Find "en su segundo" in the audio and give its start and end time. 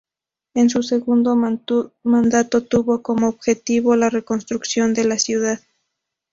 0.55-1.35